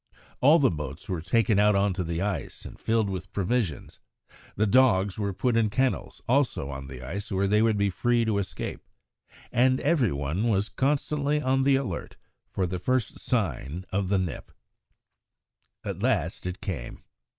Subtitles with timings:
[0.39, 3.99] All the boats were taken out on to the ice and filled with provisions;
[4.55, 8.25] the dogs were put in kennels also on the ice where they would be free
[8.25, 8.83] to escape,
[9.51, 12.15] and every one was constantly on the alert
[12.49, 14.51] for the first sign of the "nip."
[15.85, 17.03] At last it came.